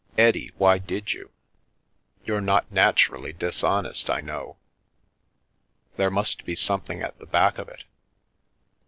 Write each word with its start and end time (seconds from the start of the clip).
Eddie, 0.17 0.51
why 0.57 0.79
did 0.79 1.13
you? 1.13 1.29
You're 2.25 2.41
not 2.41 2.71
naturally 2.71 3.33
dishonest, 3.33 4.09
I 4.09 4.19
know. 4.19 4.57
There 5.95 6.09
must 6.09 6.43
be 6.43 6.55
something 6.55 7.03
at 7.03 7.19
the 7.19 7.27
back 7.27 7.59
of 7.59 7.69
it." 7.69 7.83